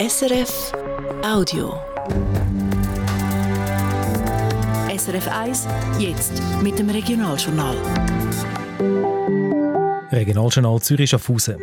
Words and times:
SRF 0.00 0.72
Audio. 1.22 1.74
SRF 4.96 5.28
1, 5.28 5.68
jetzt 5.98 6.42
mit 6.62 6.78
dem 6.78 6.88
Regionaljournal. 6.88 7.76
Regionaljournal 10.10 10.80
Zürich 10.80 11.10
Schaffhausen. 11.10 11.56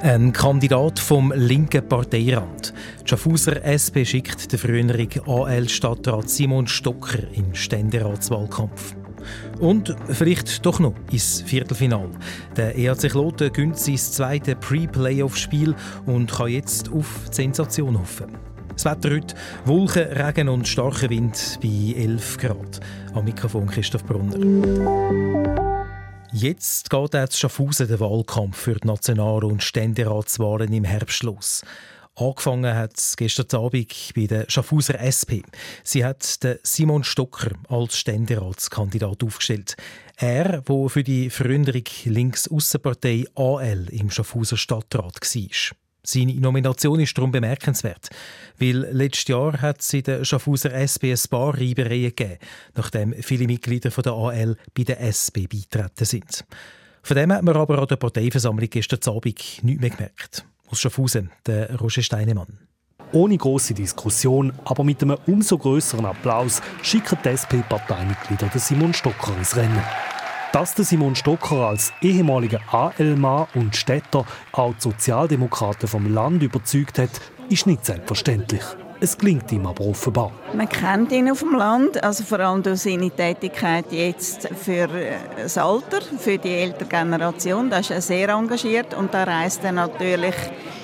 Ein 0.00 0.32
Kandidat 0.32 0.98
vom 0.98 1.32
linken 1.36 1.88
Parteirand. 1.88 2.74
Die 3.04 3.08
Schaffhauser 3.08 3.62
SP 3.62 4.02
schickt 4.04 4.50
den 4.50 4.58
früheren 4.58 5.08
AL-Stadtrat 5.24 6.28
Simon 6.28 6.66
Stocker 6.66 7.20
im 7.32 7.54
Ständeratswahlkampf. 7.54 8.96
Und 9.60 9.94
vielleicht 10.08 10.64
doch 10.64 10.78
noch 10.80 10.94
ins 11.10 11.42
Viertelfinal. 11.42 12.08
Der 12.56 12.76
EAC 12.76 13.10
Kloten 13.10 13.52
gönnt 13.52 13.78
sein 13.78 13.96
zweites 13.96 14.56
Pre-Playoff-Spiel 14.60 15.74
und 16.06 16.30
kann 16.32 16.48
jetzt 16.48 16.90
auf 16.92 17.06
die 17.30 17.34
Sensation 17.34 17.98
hoffen. 17.98 18.36
Das 18.74 18.84
Wetter 18.86 19.10
heute, 19.10 19.34
Wolken, 19.64 20.04
Regen 20.04 20.48
und 20.48 20.66
starker 20.66 21.10
Wind 21.10 21.58
bei 21.62 21.94
11 21.96 22.38
Grad. 22.38 22.80
Am 23.14 23.24
Mikrofon 23.24 23.66
Christoph 23.66 24.04
Brunner. 24.04 24.38
Jetzt 26.32 26.88
geht 26.88 27.14
auch 27.14 27.30
Schaffhausen 27.30 27.88
der 27.88 28.00
Wahlkampf 28.00 28.56
für 28.56 28.74
die 28.74 28.86
National- 28.86 29.44
und 29.44 29.62
Ständeratswahlen 29.62 30.72
im 30.72 30.84
Herbst 30.84 31.22
los. 31.22 31.62
Angefangen 32.14 32.74
hat 32.74 32.98
es 32.98 33.16
gestern 33.16 33.46
Abend 33.58 34.12
bei 34.14 34.26
der 34.26 34.44
Schaffhauser 34.46 35.00
SP. 35.00 35.40
Sie 35.82 36.04
hat 36.04 36.44
den 36.44 36.58
Simon 36.62 37.04
Stocker 37.04 37.52
als 37.68 37.96
Ständeratskandidat 37.96 39.24
aufgestellt. 39.24 39.76
Er, 40.16 40.60
der 40.60 40.88
für 40.90 41.02
die 41.02 41.30
Veränderung 41.30 41.84
Links-Aussenpartei 42.04 43.24
AL 43.34 43.88
im 43.90 44.10
Schaffhauser 44.10 44.58
Stadtrat 44.58 45.22
war. 45.22 45.76
Seine 46.04 46.34
Nomination 46.34 47.00
ist 47.00 47.16
darum 47.16 47.32
bemerkenswert, 47.32 48.10
weil 48.58 48.76
letztes 48.90 49.28
Jahr 49.28 49.62
hat 49.62 49.80
es 49.80 49.94
in 49.94 50.02
der 50.02 50.24
Schaffhauser 50.26 50.74
SP 50.74 51.14
ein 51.14 51.30
paar 51.30 51.54
Reibereien 51.58 52.14
gegeben, 52.14 52.38
nachdem 52.74 53.14
viele 53.22 53.46
Mitglieder 53.46 53.90
von 53.90 54.02
der 54.02 54.12
AL 54.12 54.56
bei 54.74 54.82
der 54.82 55.00
SP 55.00 55.46
beitreten 55.46 56.04
sind. 56.04 56.44
Von 57.02 57.16
dem 57.16 57.32
hat 57.32 57.42
man 57.42 57.56
aber 57.56 57.78
an 57.78 57.86
der 57.86 57.96
Parteiversammlung 57.96 58.68
gestern 58.68 59.00
Abend 59.06 59.24
nichts 59.62 59.62
mehr 59.62 59.90
gemerkt 59.90 60.44
aus 60.72 60.80
Schaffhausen, 60.80 61.30
der 61.46 61.78
Roger 61.78 62.02
Steinemann. 62.02 62.58
Ohne 63.12 63.36
große 63.36 63.74
Diskussion, 63.74 64.52
aber 64.64 64.84
mit 64.84 65.02
einem 65.02 65.18
umso 65.26 65.58
größeren 65.58 66.06
Applaus 66.06 66.62
schicken 66.82 67.18
die 67.22 67.28
SP-Parteimitglieder 67.28 68.50
Simon 68.58 68.94
Stocker 68.94 69.36
ins 69.36 69.54
Rennen. 69.54 69.84
Dass 70.52 70.74
der 70.74 70.86
Simon 70.86 71.14
Stocker 71.14 71.68
als 71.68 71.92
ehemaliger 72.00 72.60
AL-Mann 72.72 73.48
und 73.54 73.76
Städter 73.76 74.24
auch 74.52 74.74
die 74.74 74.80
Sozialdemokraten 74.80 75.88
vom 75.88 76.12
Land 76.12 76.42
überzeugt 76.42 76.98
hat, 76.98 77.20
ist 77.50 77.66
nicht 77.66 77.84
selbstverständlich. 77.84 78.62
Es 79.02 79.18
klingt 79.18 79.50
ihm 79.50 79.66
aber 79.66 79.84
offenbar. 79.84 80.30
Man 80.54 80.68
kennt 80.68 81.10
ihn 81.10 81.28
auf 81.28 81.40
dem 81.40 81.56
Land, 81.56 82.00
also 82.04 82.22
vor 82.22 82.38
allem 82.38 82.62
durch 82.62 82.82
seine 82.82 83.10
Tätigkeit 83.10 83.86
jetzt 83.90 84.48
für 84.50 84.84
äh, 84.84 85.16
das 85.42 85.58
Alter, 85.58 86.00
für 86.20 86.38
die 86.38 86.54
ältere 86.54 86.88
Generation. 86.88 87.68
Da 87.68 87.78
ist 87.78 87.90
er 87.90 88.00
sehr 88.00 88.28
engagiert 88.28 88.94
und 88.94 89.12
da 89.12 89.24
reist 89.24 89.64
er 89.64 89.72
natürlich 89.72 90.36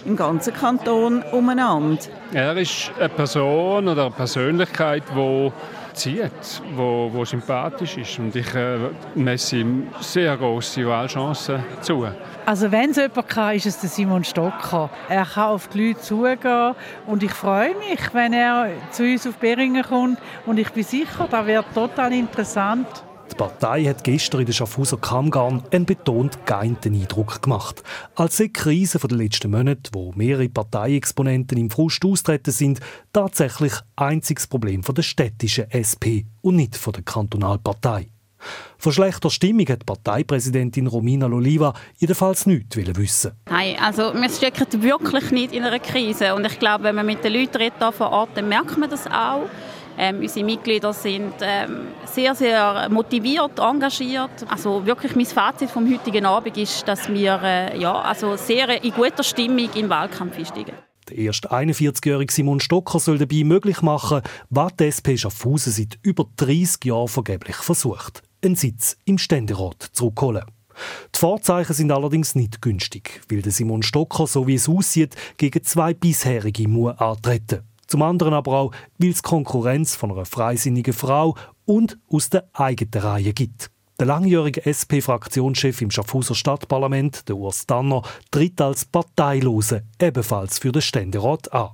im 0.05 0.17
ganzen 0.17 0.53
Kanton 0.53 1.23
umeinander. 1.31 2.03
Er 2.33 2.57
ist 2.57 2.91
eine 2.99 3.09
Person 3.09 3.87
oder 3.87 4.07
eine 4.07 4.11
Persönlichkeit, 4.11 5.05
die 5.15 5.53
zieht, 5.99 6.63
wo, 6.75 7.11
wo 7.13 7.25
sympathisch 7.25 7.97
ist. 7.97 8.19
Und 8.19 8.35
ich 8.37 8.55
äh, 8.55 8.79
messe 9.15 9.57
ihm 9.59 9.89
sehr 10.01 10.37
große 10.37 10.87
Wahlchancen 10.87 11.63
zu. 11.81 12.07
Also 12.47 12.71
wenn 12.73 12.91
es 12.91 12.97
jemand 12.97 13.29
kann, 13.29 13.57
ist 13.57 13.67
es 13.67 13.81
der 13.81 13.91
Simon 13.91 14.25
Stocker. 14.25 14.89
Er 15.09 15.27
kann 15.27 15.49
auf 15.49 15.69
die 15.69 15.89
Leute 15.89 16.01
zugehen 16.01 16.75
und 17.07 17.23
ich 17.23 17.33
freue 17.33 17.75
mich, 17.77 18.15
wenn 18.15 18.33
er 18.33 18.71
zu 18.91 19.03
uns 19.03 19.27
auf 19.27 19.37
Beringen 19.37 19.83
kommt 19.83 20.19
und 20.47 20.59
ich 20.59 20.71
bin 20.71 20.85
sicher, 20.85 21.29
das 21.31 21.47
wird 21.47 21.67
total 21.75 22.13
interessant. 22.13 22.87
Die 23.39 23.45
Partei 23.45 23.85
hat 23.85 24.03
gestern 24.03 24.41
in 24.41 24.47
der 24.47 24.53
Schaffhauser 24.53 24.97
Kammgarn 24.97 25.63
einen 25.71 25.87
betont 25.87 26.45
geeinten 26.45 26.93
Eindruck 26.93 27.41
gemacht. 27.41 27.85
Als 28.17 28.39
die 28.39 28.53
Krise 28.53 28.99
der 28.99 29.17
letzten 29.17 29.53
Monate, 29.53 29.91
wo 29.93 30.13
mehrere 30.17 30.49
Parteiexponenten 30.49 31.57
im 31.57 31.71
Frust 31.71 32.05
austreten 32.05 32.51
sind, 32.51 32.81
tatsächlich 33.13 33.75
einziges 33.95 34.49
Problem 34.49 34.83
der 34.83 35.03
städtischen 35.03 35.71
SP 35.71 36.27
und 36.41 36.57
nicht 36.57 36.85
der 36.85 37.03
Kantonalpartei. 37.05 38.09
Von 38.77 38.93
schlechter 38.93 39.31
Stimmung 39.31 39.69
hat 39.69 39.87
Parteipräsidentin 39.87 40.89
Romina 40.89 41.27
Loliva 41.27 41.75
jedenfalls 41.97 42.45
nichts 42.45 42.77
wissen. 42.77 43.33
Nein, 43.49 43.77
also 43.81 44.15
wir 44.15 44.31
stecken 44.31 44.83
wirklich 44.83 45.31
nicht 45.31 45.53
in 45.53 45.63
einer 45.63 45.79
Krise. 45.79 46.35
Und 46.35 46.45
ich 46.45 46.59
glaube, 46.59 46.83
wenn 46.85 46.97
man 46.97 47.07
mit 47.07 47.23
den 47.23 47.35
Leuten 47.35 47.57
redet 47.57 47.95
vor 47.95 48.11
Ort, 48.11 48.31
dann 48.35 48.49
merkt 48.49 48.77
man 48.77 48.91
das 48.91 49.07
auch. 49.07 49.49
Ähm, 50.01 50.21
unsere 50.21 50.47
Mitglieder 50.47 50.93
sind 50.93 51.35
ähm, 51.41 51.89
sehr, 52.05 52.35
sehr 52.37 52.89
motiviert, 52.89 53.59
engagiert. 53.59 54.31
Also 54.49 54.87
wirklich 54.87 55.17
mein 55.17 55.27
Fazit 55.27 55.71
vom 55.71 55.93
heutigen 55.93 56.25
Abend 56.25 56.57
ist, 56.57 56.87
dass 56.87 57.09
wir 57.09 57.41
äh, 57.43 57.79
ja, 57.79 58.01
also 58.01 58.37
sehr 58.37 58.83
in 58.85 58.93
guter 58.93 59.25
Stimmung 59.25 59.69
im 59.75 59.91
Wahlkampf 59.91 60.35
steigen. 60.47 60.75
Der 61.09 61.19
erst 61.19 61.51
41-jährige 61.51 62.33
Simon 62.33 62.61
Stocker 62.61 63.01
soll 63.01 63.19
dabei 63.19 63.43
möglich 63.43 63.83
machen, 63.83 64.23
was 64.51 64.77
die 64.77 64.85
SP 64.87 65.17
Schaffhausen 65.19 65.73
seit 65.73 65.99
über 66.03 66.27
30 66.37 66.85
Jahren 66.85 67.09
vergeblich 67.09 67.57
versucht. 67.57 68.23
Einen 68.45 68.55
Sitz 68.55 68.97
im 69.05 69.19
Ständerat 69.19 69.83
zurückholen. 69.93 70.45
Die 71.13 71.19
Vorzeichen 71.19 71.75
sind 71.75 71.91
allerdings 71.91 72.37
nicht 72.37 72.63
günstig, 72.63 73.21
weil 73.29 73.43
der 73.43 73.51
Simon 73.51 73.83
Stocker, 73.83 74.29
so 74.29 74.47
wie 74.47 74.55
es 74.55 74.69
aussieht, 74.69 75.17
gegen 75.39 75.65
zwei 75.65 75.93
bisherige 75.93 76.69
muss 76.69 76.97
antreten. 76.99 77.68
Zum 77.89 78.03
anderen 78.03 78.35
aber 78.35 78.53
auch, 78.53 78.73
weil 78.99 79.11
es 79.11 79.23
Konkurrenz 79.23 79.97
von 79.97 80.13
einer 80.13 80.27
freisinnigen 80.27 80.93
Frau 80.93 81.35
und 81.65 81.99
aus 82.11 82.29
der 82.29 82.49
eigenen 82.53 83.03
Reihe 83.03 83.33
gibt. 83.33 83.71
Der 83.99 84.07
langjährige 84.07 84.65
SP-Fraktionschef 84.65 85.83
im 85.83 85.91
Schaffhauser 85.91 86.37
Stadtparlament, 86.37 87.29
der 87.29 87.37
Urs 87.37 87.67
Danner, 87.67 88.03
tritt 88.31 88.61
als 88.61 88.85
Parteilose 88.85 89.83
ebenfalls 90.01 90.61
für 90.61 90.71
den 90.71 90.83
Ständerat 90.83 91.53
an. 91.53 91.71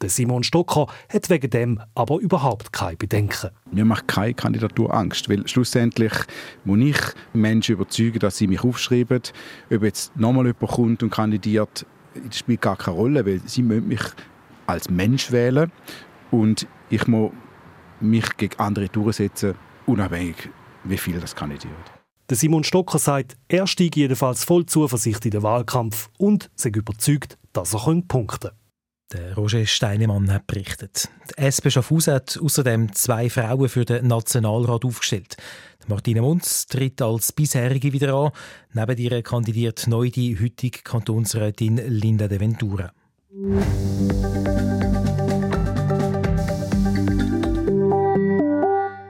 Der 0.00 0.08
Simon 0.08 0.42
Stocker 0.42 0.86
hat 1.08 1.28
wegen 1.30 1.50
dem 1.50 1.80
aber 1.94 2.18
überhaupt 2.18 2.72
keine 2.72 2.96
Bedenken. 2.96 3.50
Mir 3.72 3.84
macht 3.84 4.08
keine 4.08 4.34
Kandidatur 4.34 4.94
Angst, 4.94 5.28
weil 5.28 5.46
schlussendlich 5.48 6.12
muss 6.64 6.78
ich 6.78 6.98
Menschen 7.32 7.74
überzeugen, 7.74 8.20
dass 8.20 8.36
sie 8.36 8.46
mich 8.46 8.62
aufschreiben. 8.62 9.22
Ob 9.70 9.82
jetzt 9.82 10.16
nochmal 10.16 10.46
jemand 10.46 10.72
kommt 10.72 11.02
und 11.02 11.10
kandidiert, 11.10 11.86
das 12.14 12.38
spielt 12.38 12.60
gar 12.60 12.76
keine 12.76 12.96
Rolle, 12.96 13.26
weil 13.26 13.40
sie 13.46 13.62
müssen 13.62 13.88
mich 13.88 14.02
als 14.66 14.90
Mensch 14.90 15.32
wählen 15.32 15.70
und 16.30 16.66
ich 16.90 17.06
muss 17.06 17.32
mich 18.00 18.36
gegen 18.36 18.58
andere 18.58 18.88
durchsetzen, 18.88 19.54
unabhängig, 19.86 20.50
wie 20.84 20.98
viel 20.98 21.20
das 21.20 21.34
kandidiert. 21.34 21.74
Der 22.28 22.36
Simon 22.36 22.64
Stocker 22.64 22.98
sagt, 22.98 23.36
er 23.48 23.66
steige 23.66 24.00
jedenfalls 24.00 24.44
voll 24.44 24.66
Zuversicht 24.66 25.24
in 25.24 25.30
den 25.30 25.42
Wahlkampf 25.42 26.10
und 26.18 26.50
sei 26.56 26.70
überzeugt, 26.70 27.38
dass 27.52 27.72
er 27.72 27.80
punkten 27.80 28.26
kann. 28.26 28.50
Der 29.12 29.36
Roger 29.36 29.64
Steinemann 29.64 30.32
hat 30.32 30.48
berichtet. 30.48 31.08
Die 31.30 31.42
SP 31.46 31.70
Schaffhausen 31.70 32.14
hat 32.14 32.36
außerdem 32.42 32.92
zwei 32.92 33.30
Frauen 33.30 33.68
für 33.68 33.84
den 33.84 34.08
Nationalrat 34.08 34.84
aufgestellt. 34.84 35.36
Martina 35.86 36.22
Munz 36.22 36.66
tritt 36.66 37.00
als 37.00 37.30
bisherige 37.30 37.92
wieder 37.92 38.12
an. 38.12 38.32
Neben 38.72 38.98
ihr 38.98 39.22
kandidiert 39.22 39.86
neu 39.86 40.10
die 40.10 40.36
heutige 40.36 40.82
Kantonsrätin 40.82 41.76
Linda 41.86 42.26
de 42.26 42.40
Ventura. 42.40 42.90
Thank 43.38 45.30
you. 45.30 45.45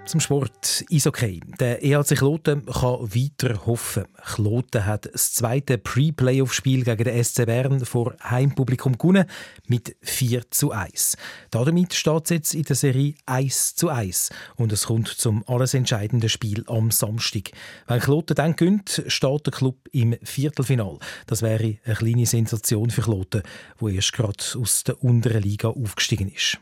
Zum 0.07 0.21
Sport 0.21 0.85
Eishockey. 0.89 1.41
Der 1.59 1.83
EHC 1.83 2.15
Kloten 2.15 2.65
kann 2.67 3.01
weiter 3.13 3.67
hoffen. 3.67 4.05
Kloten 4.23 4.87
hat 4.87 5.13
das 5.13 5.33
zweite 5.33 5.79
Pre-Playoff-Spiel 5.79 6.85
gegen 6.85 7.03
den 7.03 7.25
SC 7.25 7.45
Bern 7.45 7.85
vor 7.85 8.15
Heimpublikum 8.23 8.97
gewonnen 8.97 9.25
mit 9.67 9.97
4 10.03 10.49
zu 10.53 10.71
1. 10.71 11.17
Damit 11.51 11.93
steht 11.93 12.23
es 12.27 12.31
jetzt 12.31 12.55
in 12.55 12.63
der 12.63 12.77
Serie 12.77 13.15
1 13.27 13.75
zu 13.75 13.89
1 13.89 14.31
und 14.55 14.71
es 14.71 14.87
kommt 14.87 15.09
zum 15.09 15.43
alles 15.49 15.75
entscheidenden 15.75 16.29
Spiel 16.29 16.63
am 16.69 16.93
Samstag. 16.93 17.51
Wenn 17.89 17.99
Kloten 17.99 18.37
dann 18.37 18.55
gönnt, 18.55 19.03
steht 19.09 19.47
der 19.47 19.53
Club 19.53 19.89
im 19.91 20.15
Viertelfinal. 20.23 21.01
Das 21.27 21.43
wäre 21.43 21.79
eine 21.85 21.97
kleine 21.97 22.27
Sensation 22.27 22.91
für 22.91 23.03
Kloten, 23.03 23.43
wo 23.79 23.89
erst 23.89 24.13
gerade 24.13 24.45
aus 24.57 24.85
der 24.85 25.03
unteren 25.03 25.43
Liga 25.43 25.67
aufgestiegen 25.71 26.31
ist. 26.33 26.59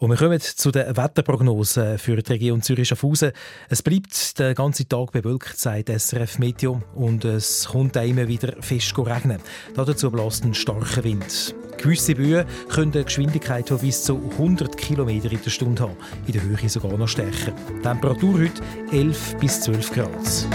Und 0.00 0.10
wir 0.10 0.16
kommen 0.16 0.40
zu 0.40 0.70
den 0.70 0.96
Wetterprognosen 0.96 1.98
für 1.98 2.22
die 2.22 2.32
Region 2.32 2.62
Zürich-Schaffhausen. 2.62 3.32
Es 3.68 3.82
bleibt 3.82 4.38
den 4.38 4.54
ganzen 4.54 4.88
Tag 4.88 5.10
bewölkt, 5.10 5.58
sagt 5.58 5.88
SRF 5.88 6.38
Meteo, 6.38 6.80
und 6.94 7.24
es 7.24 7.66
kommt 7.66 7.96
immer 7.96 8.28
wieder 8.28 8.54
fest 8.60 8.96
regnen. 8.96 9.40
Dazu 9.74 10.10
bläst 10.12 10.44
ein 10.44 10.54
starker 10.54 11.02
Wind. 11.02 11.52
Gewisse 11.78 12.14
Böen 12.14 12.46
können 12.68 12.92
eine 12.92 13.04
Geschwindigkeit 13.04 13.68
von 13.68 13.78
bis 13.78 14.04
zu 14.04 14.16
100 14.32 14.76
km 14.76 15.08
in 15.08 15.42
der 15.42 15.50
Stunde 15.50 15.82
haben, 15.82 15.96
in 16.28 16.32
der 16.32 16.42
Höhe 16.42 16.68
sogar 16.68 16.96
noch 16.96 17.08
stärker. 17.08 17.52
Temperatur 17.82 18.34
heute 18.34 18.62
11 18.92 19.36
bis 19.40 19.60
12 19.62 19.92
Grad. 19.92 20.46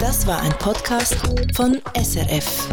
Das 0.00 0.26
war 0.26 0.42
ein 0.42 0.52
Podcast 0.58 1.16
von 1.54 1.80
SRF. 1.94 2.68